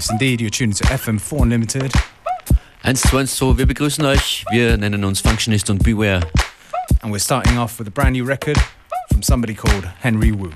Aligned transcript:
Yes, 0.00 0.08
indeed, 0.08 0.40
you're 0.40 0.48
tuned 0.48 0.76
to 0.76 0.84
FM4 0.84 1.42
Unlimited. 1.42 1.92
1, 2.84 3.12
wir 3.58 3.66
begrüßen 3.66 4.02
euch. 4.06 4.46
Wir 4.50 4.78
nennen 4.78 5.04
uns 5.04 5.20
Functionist 5.20 5.68
und 5.68 5.84
Beware. 5.84 6.22
And 7.02 7.12
we're 7.12 7.18
starting 7.18 7.58
off 7.58 7.78
with 7.78 7.86
a 7.86 7.90
brand 7.90 8.14
new 8.14 8.24
record 8.24 8.56
from 9.12 9.22
somebody 9.22 9.52
called 9.52 9.84
Henry 10.00 10.32
Wu. 10.32 10.52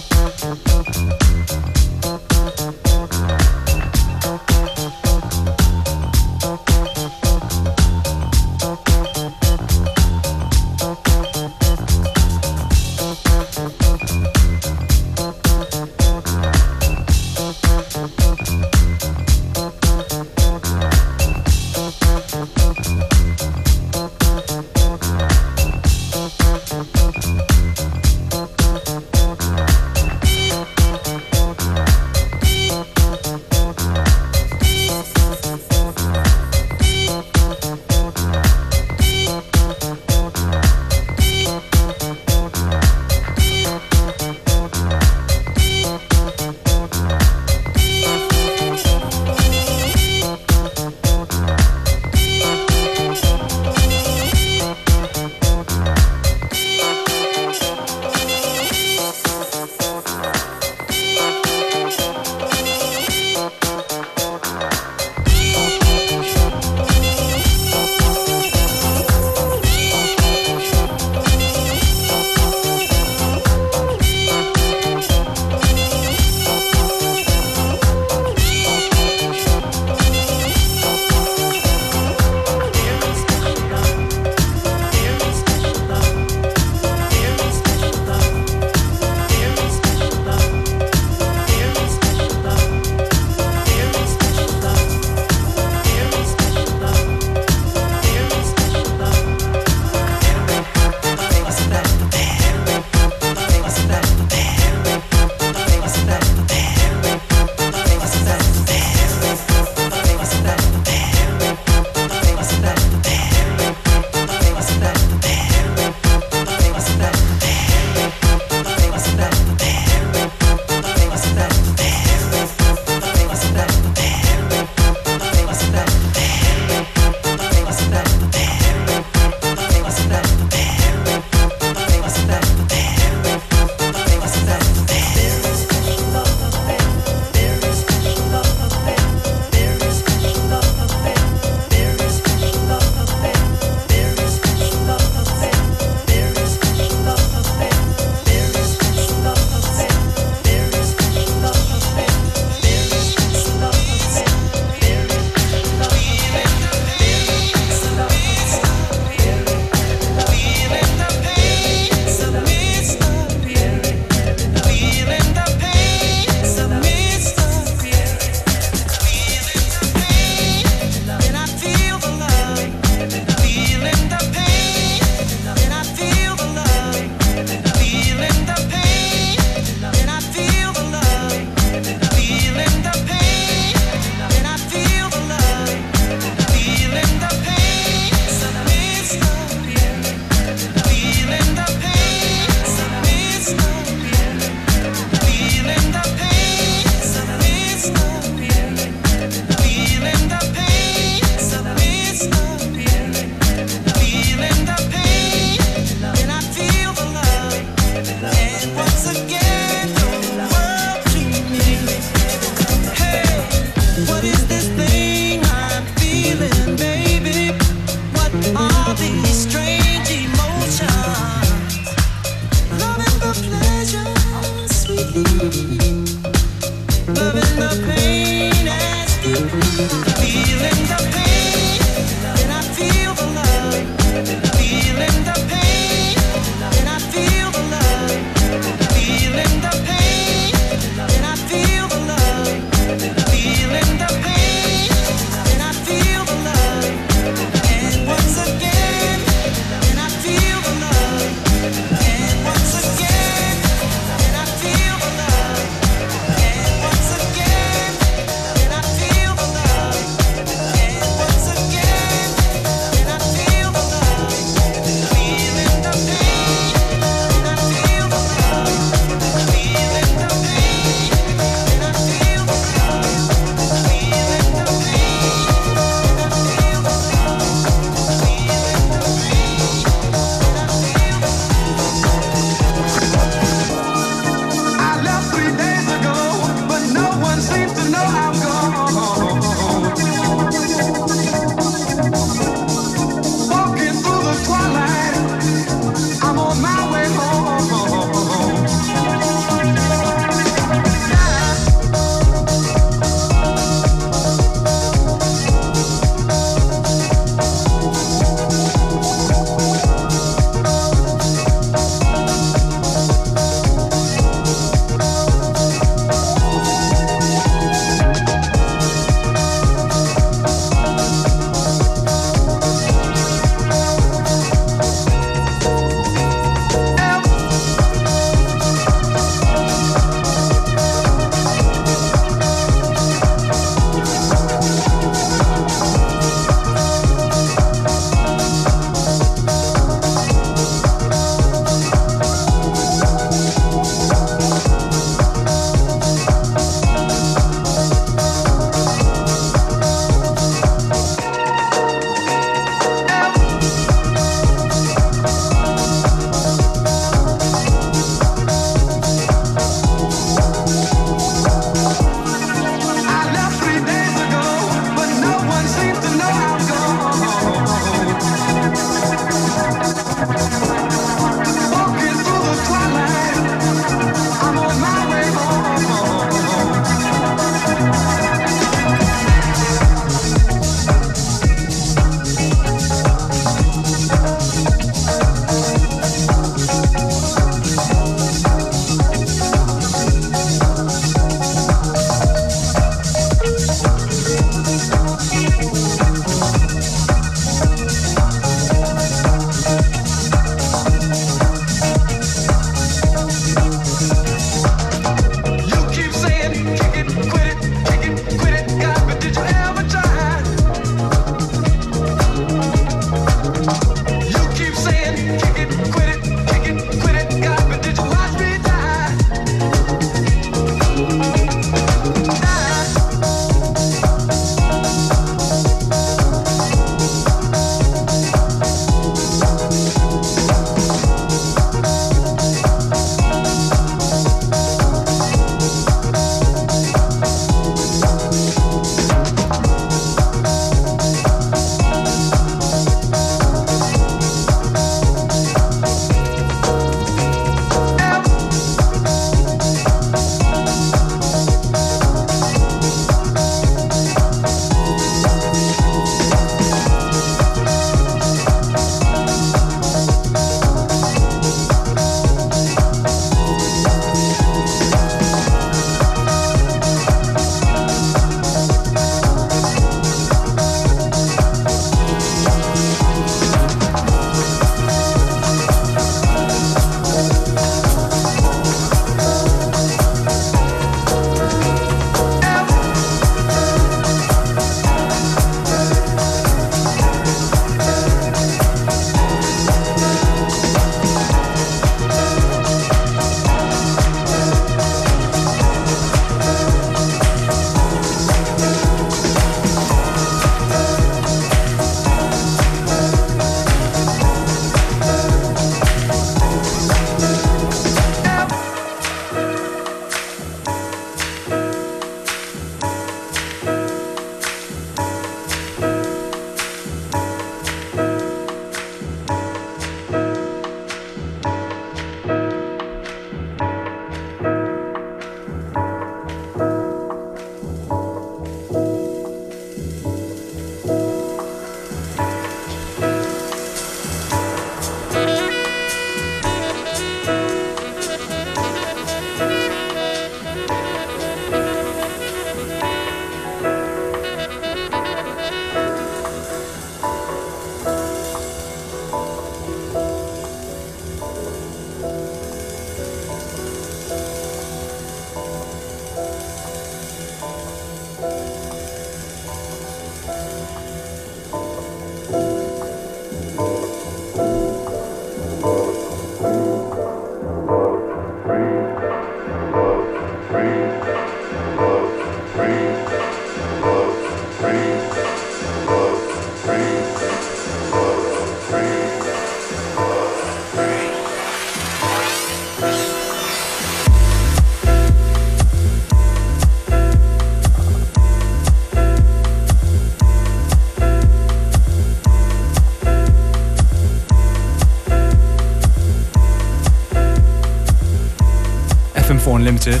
Unlimited. 599.66 600.00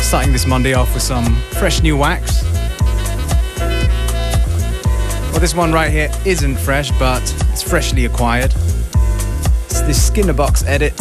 Starting 0.00 0.32
this 0.32 0.46
Monday 0.46 0.72
off 0.72 0.94
with 0.94 1.02
some 1.02 1.36
fresh 1.58 1.82
new 1.82 1.94
wax. 1.94 2.42
Well, 5.30 5.40
this 5.40 5.54
one 5.54 5.74
right 5.74 5.90
here 5.90 6.10
isn't 6.24 6.56
fresh, 6.56 6.90
but 6.92 7.22
it's 7.50 7.62
freshly 7.62 8.06
acquired. 8.06 8.54
It's 9.66 9.82
the 9.82 9.92
Skinnerbox 9.92 10.66
edit 10.66 10.98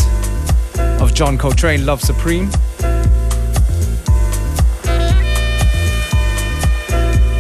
of 1.02 1.14
John 1.14 1.38
Coltrane 1.38 1.86
Love 1.86 2.02
Supreme. 2.02 2.50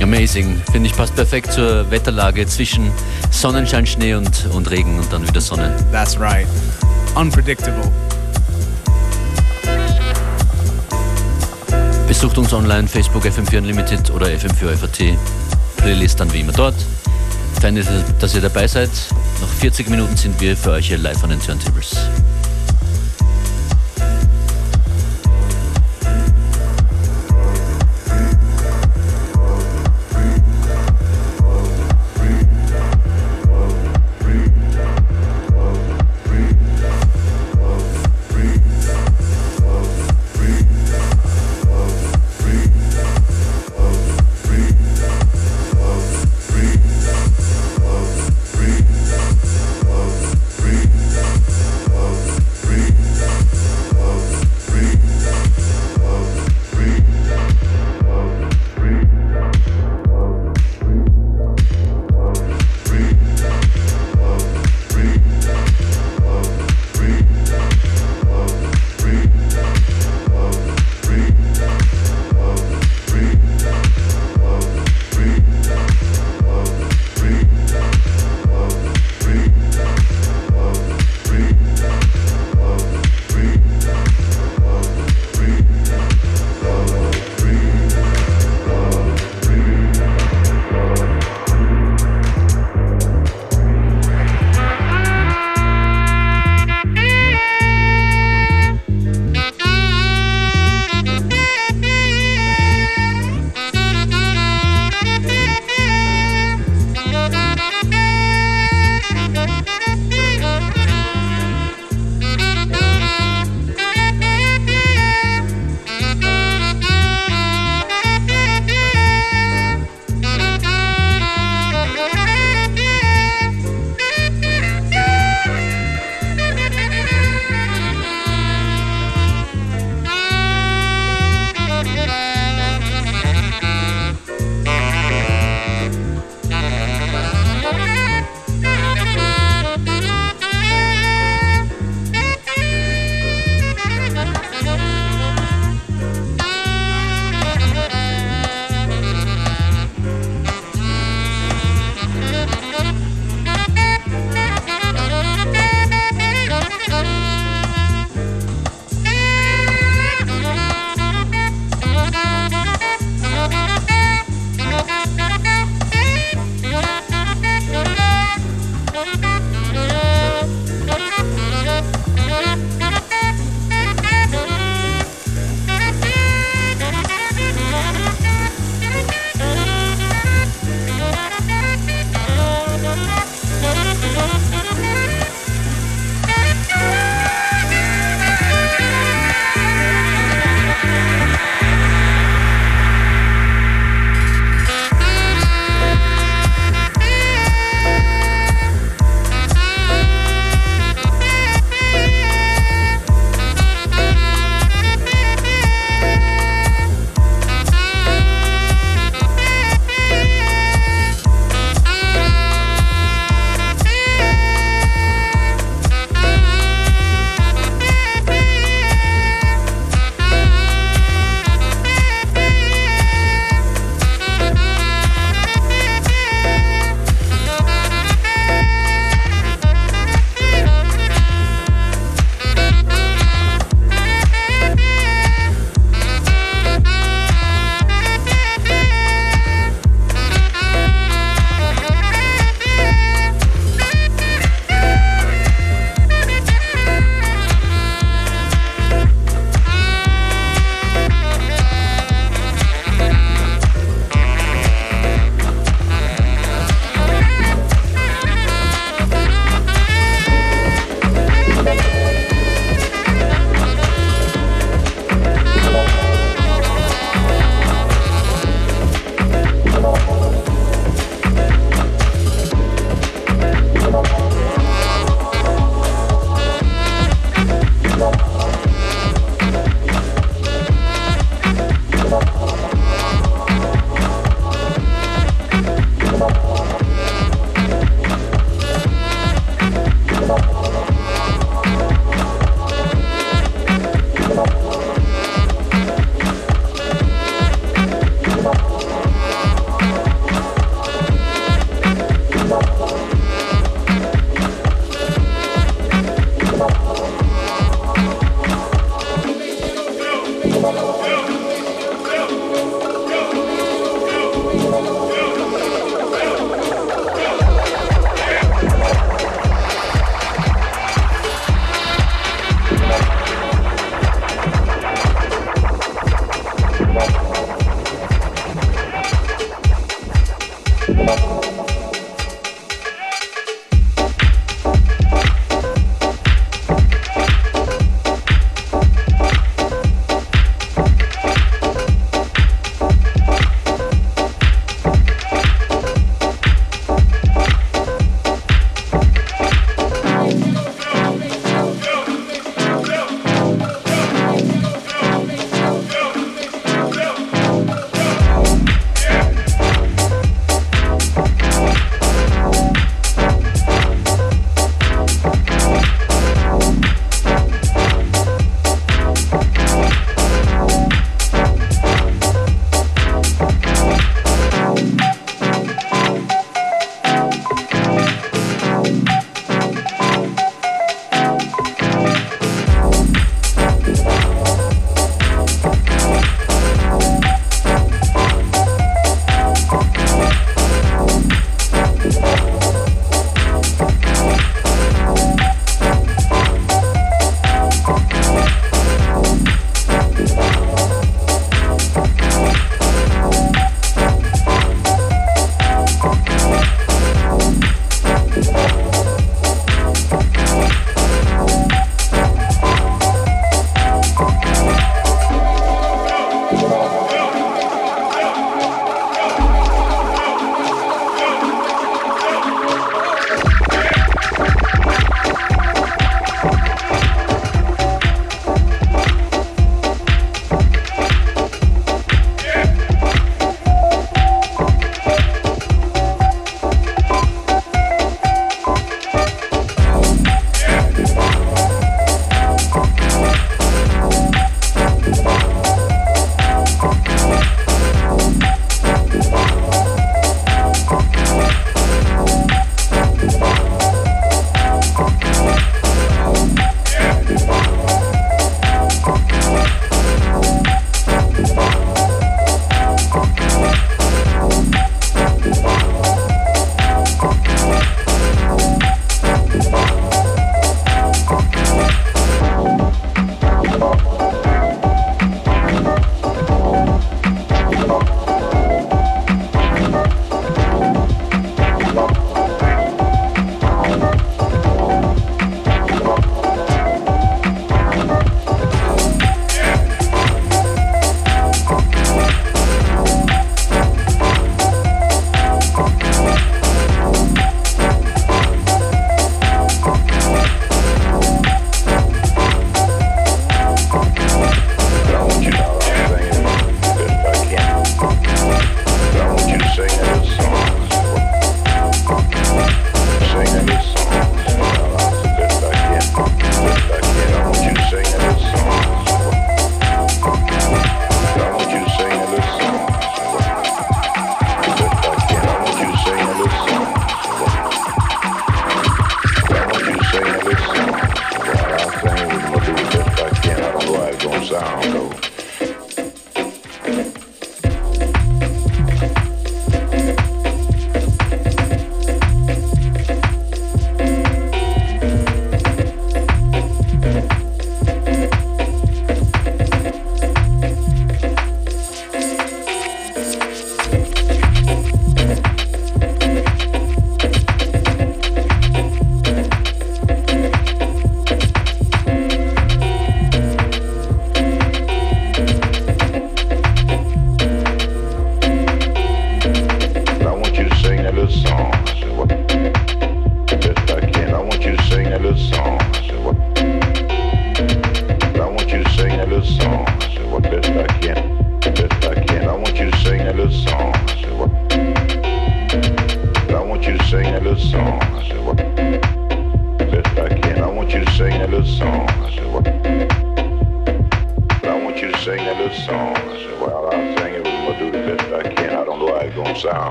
Amazing. 0.00 0.54
Finde 0.70 0.88
ich 0.88 0.96
passt 0.96 1.16
perfekt 1.16 1.52
zur 1.52 1.90
Wetterlage 1.90 2.46
zwischen 2.46 2.92
Sonnenschein, 3.32 3.86
Schnee 3.86 4.14
und, 4.14 4.46
und 4.52 4.70
Regen 4.70 5.00
und 5.00 5.12
dann 5.12 5.26
wieder 5.26 5.40
Sonne. 5.40 5.76
That's 5.90 6.16
right. 6.20 6.46
Unpredictable. 7.16 7.90
Besucht 12.22 12.38
uns 12.38 12.52
online, 12.52 12.86
Facebook 12.86 13.24
FM4 13.24 13.58
Unlimited 13.58 14.10
oder 14.12 14.26
FM4 14.26 14.76
FAT. 14.76 15.18
Playlist 15.78 16.20
dann 16.20 16.32
wie 16.32 16.38
immer 16.38 16.52
dort. 16.52 16.76
Fein, 17.60 17.74
dass 17.74 18.34
ihr 18.36 18.40
dabei 18.40 18.68
seid. 18.68 18.90
Noch 19.40 19.48
40 19.48 19.90
Minuten 19.90 20.16
sind 20.16 20.40
wir 20.40 20.56
für 20.56 20.70
euch 20.70 20.86
hier 20.86 20.98
live 20.98 21.24
an 21.24 21.30
den 21.30 21.40
Turntables. 21.40 21.96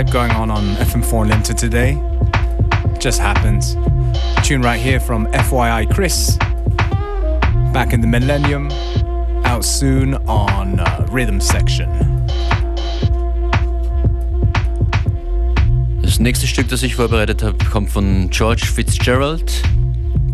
Vibe 0.00 0.12
going 0.12 0.30
on 0.32 0.50
on 0.50 0.76
FM4 0.76 1.22
Unlimited 1.22 1.58
today. 1.58 1.98
Just 2.98 3.20
happens. 3.20 3.74
Tune 4.42 4.62
right 4.62 4.80
here 4.80 5.00
from 5.00 5.26
FYI 5.26 5.92
Chris. 5.92 6.38
Back 7.72 7.92
in 7.92 8.00
the 8.00 8.06
Millennium. 8.06 8.70
Out 9.44 9.64
soon 9.64 10.14
on 10.26 10.80
uh, 10.80 11.06
Rhythm 11.10 11.40
Section. 11.40 11.88
Das 16.02 16.18
nächste 16.18 16.46
Stück, 16.46 16.68
das 16.68 16.82
ich 16.82 16.94
vorbereitet 16.94 17.42
habe, 17.42 17.58
kommt 17.66 17.90
von 17.90 18.30
George 18.30 18.64
Fitzgerald. 18.64 19.62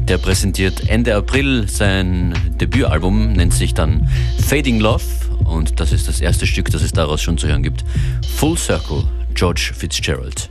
Der 0.09 0.18
präsentiert 0.18 0.88
Ende 0.88 1.16
April 1.16 1.68
sein 1.68 2.35
Debütalbum, 2.61 3.33
nennt 3.33 3.52
sich 3.52 3.74
dann 3.74 4.09
Fading 4.46 4.79
Love 4.79 5.02
und 5.44 5.81
das 5.81 5.92
ist 5.92 6.07
das 6.07 6.20
erste 6.20 6.46
Stück, 6.46 6.70
das 6.70 6.83
es 6.83 6.92
daraus 6.92 7.20
schon 7.20 7.37
zu 7.37 7.48
hören 7.48 7.64
gibt. 7.64 7.85
Full 8.37 8.57
Circle, 8.57 9.05
George 9.37 9.70
Fitzgerald. 9.75 10.49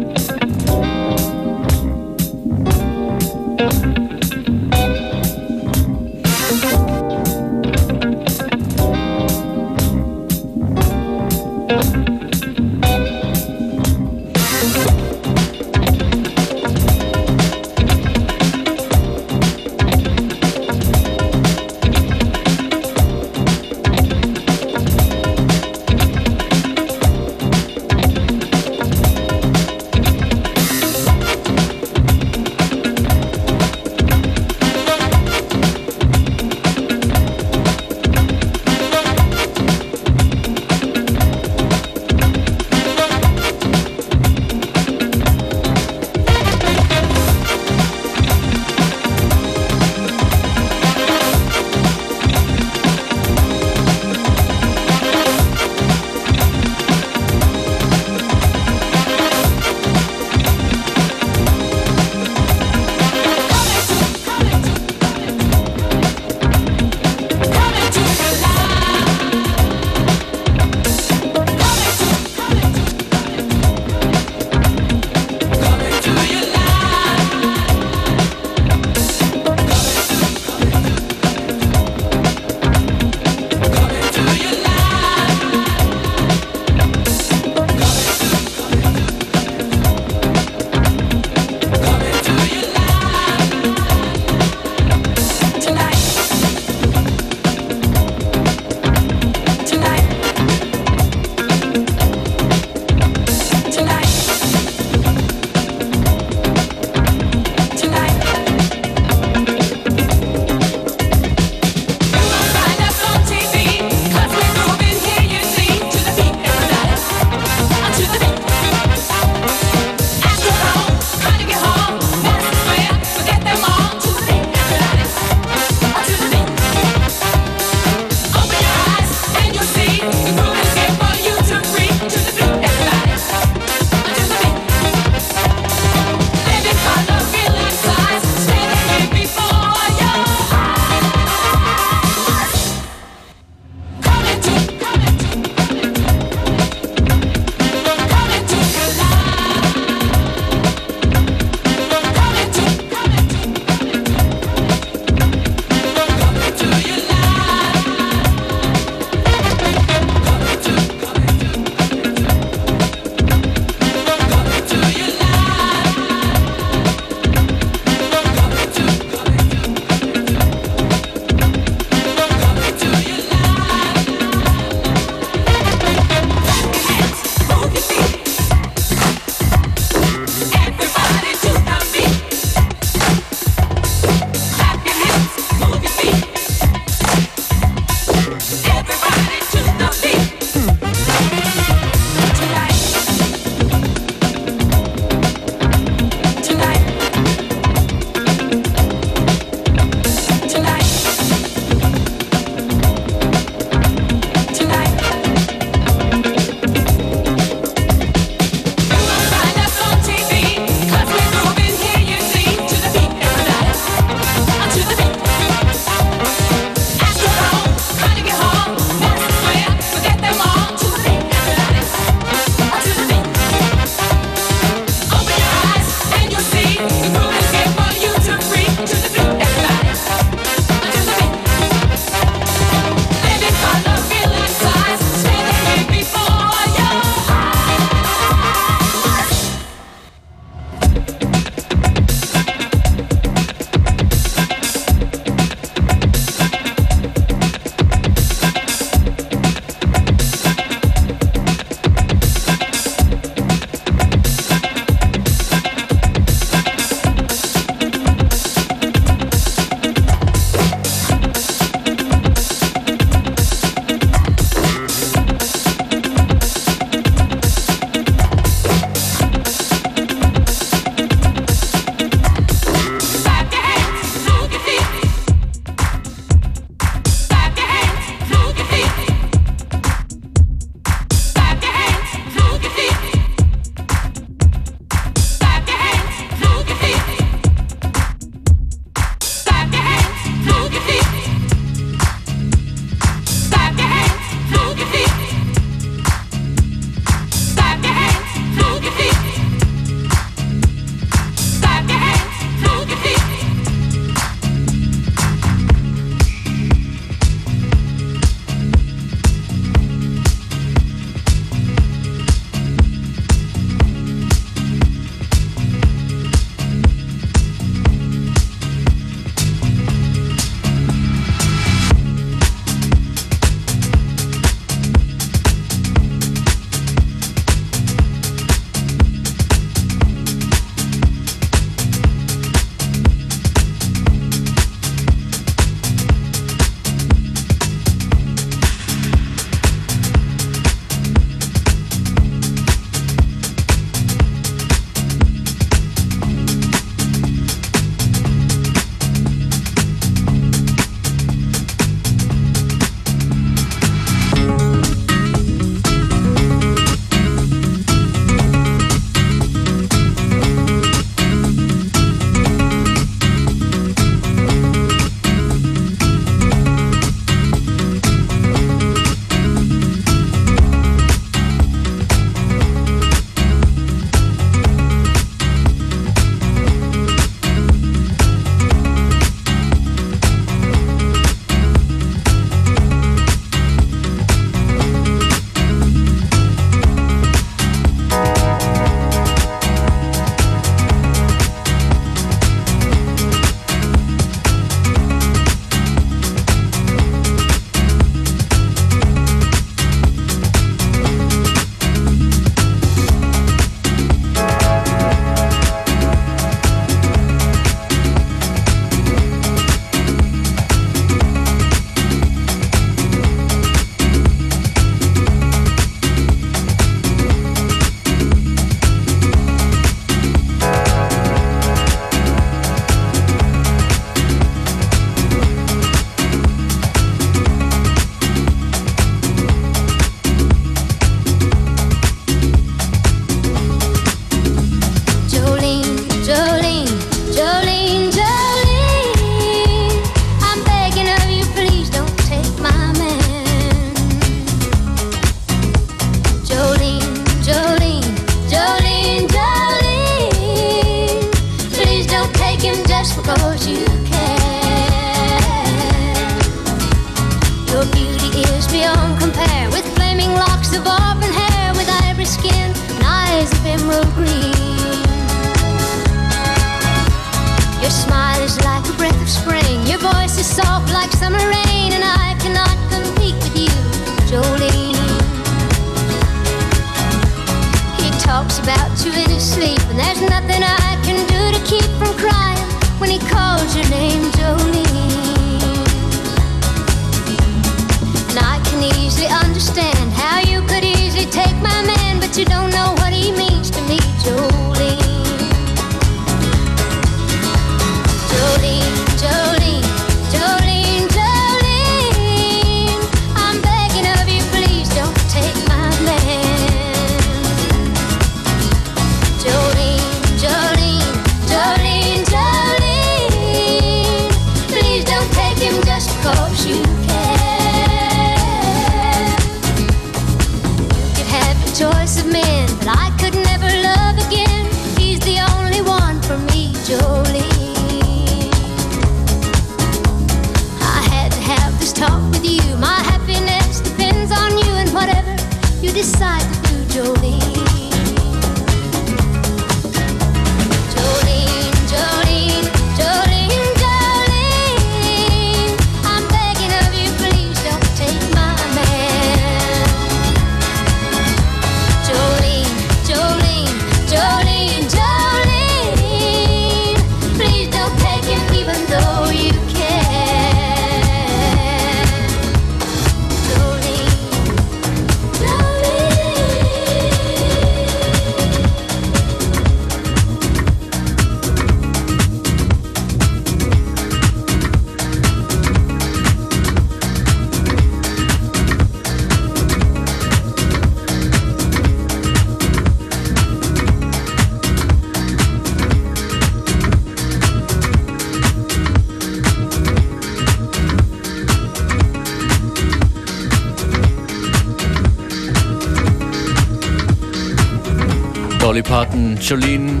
Jolene 599.48 600.00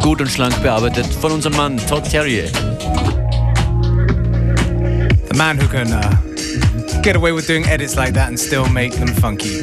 gut 0.00 0.22
und 0.22 0.30
schlank 0.30 0.62
bearbeitet 0.62 1.06
von 1.06 1.32
unserem 1.32 1.54
Mann 1.54 1.76
Todd 1.76 2.08
Terrier. 2.10 2.50
The 5.28 5.36
man 5.36 5.58
who 5.60 5.68
can 5.68 5.92
uh, 5.92 6.16
get 7.02 7.14
away 7.14 7.32
with 7.32 7.46
doing 7.46 7.66
edits 7.66 7.94
like 7.94 8.14
that 8.14 8.28
and 8.28 8.40
still 8.40 8.66
make 8.70 8.94
them 8.94 9.08
funky. 9.08 9.62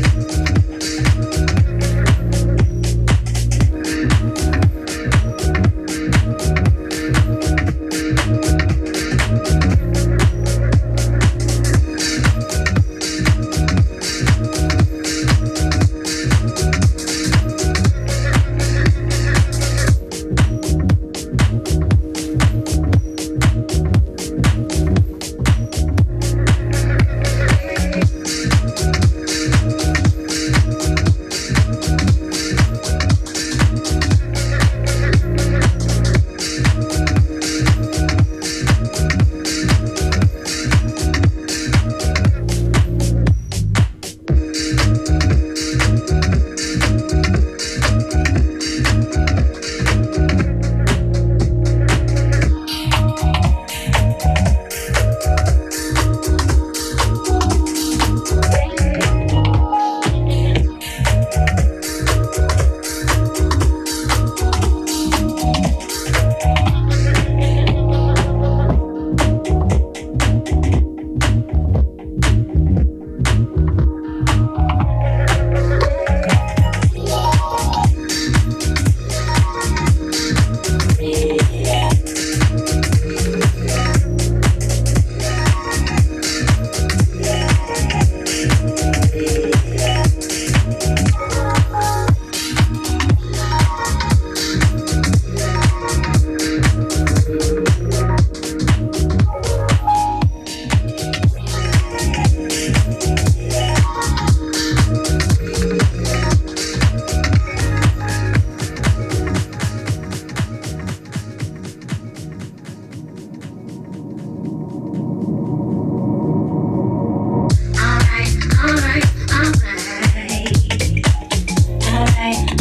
い 122.31 122.58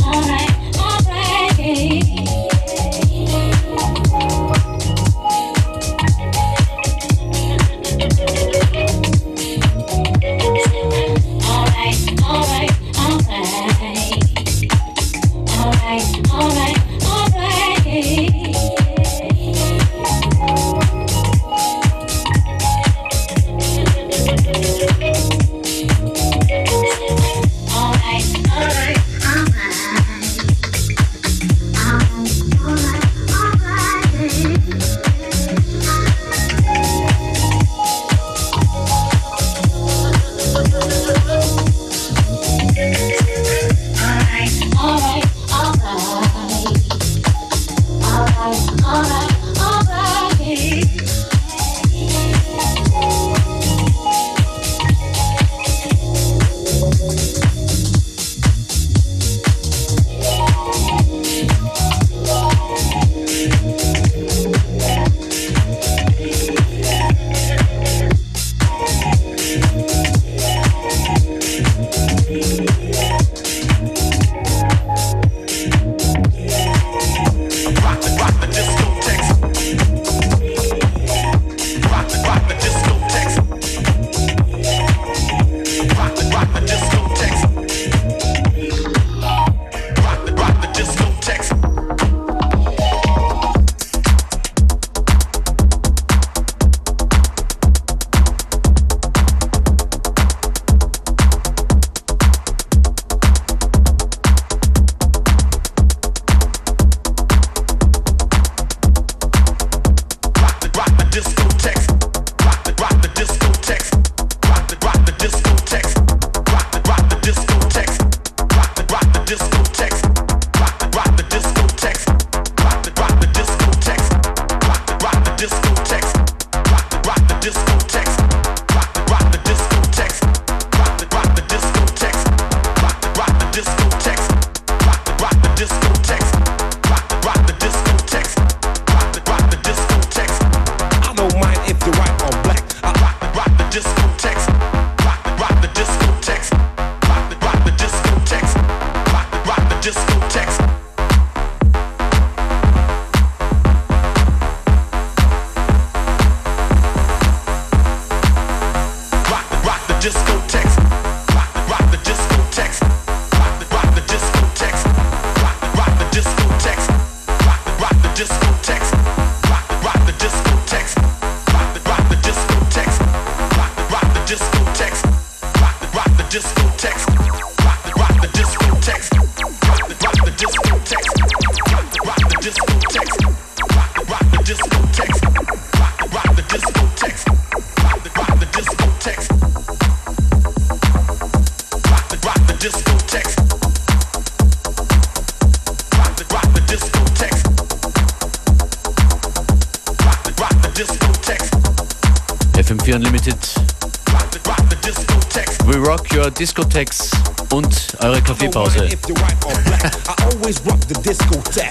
und 208.19 208.19
eure 208.19 208.23
Kaffeepause. 208.23 208.89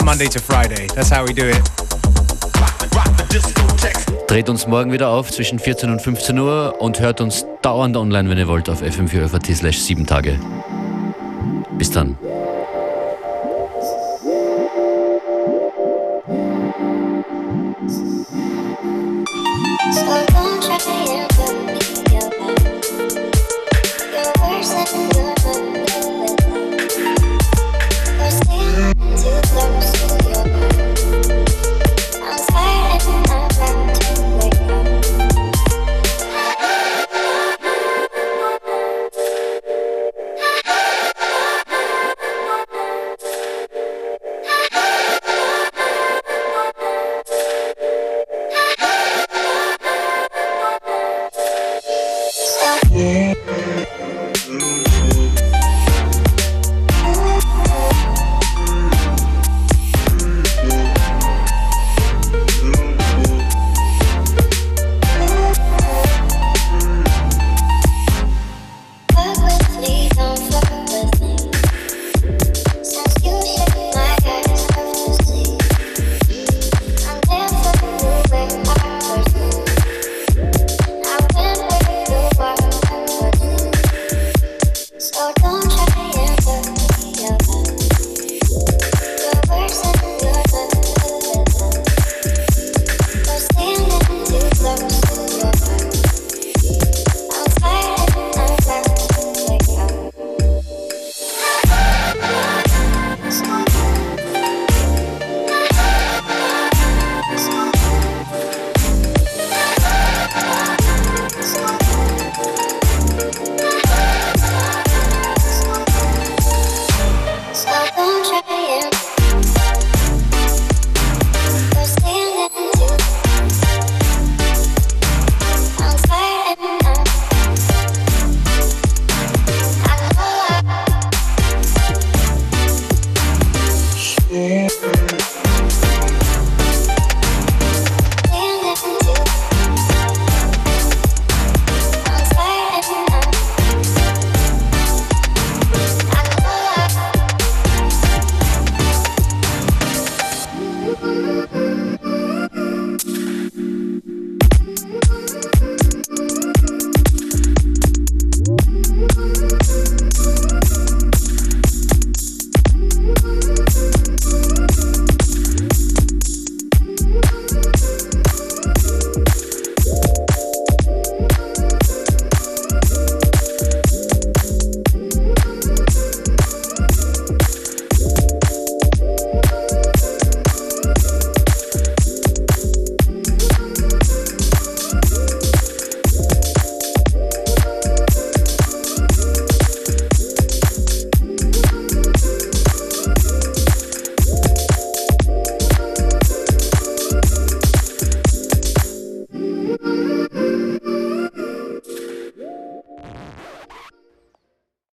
Monday 0.03 0.27
to 0.27 0.39
Friday, 0.39 0.87
that's 0.87 1.11
how 1.11 1.25
we 1.27 1.33
do 1.33 1.47
it. 1.47 1.61
Dreht 4.27 4.49
uns 4.49 4.67
morgen 4.67 4.91
wieder 4.91 5.09
auf 5.09 5.31
zwischen 5.31 5.59
14 5.59 5.89
und 5.89 6.01
15 6.01 6.37
Uhr 6.37 6.75
und 6.79 6.99
hört 6.99 7.21
uns 7.21 7.45
dauernd 7.61 7.95
online, 7.95 8.29
wenn 8.29 8.37
ihr 8.37 8.47
wollt, 8.47 8.69
auf 8.69 8.81
fm4 8.81 9.55
slash 9.55 9.79
7 9.79 10.05
Tage. 10.05 10.39
Bis 11.77 11.91
dann. 11.91 12.17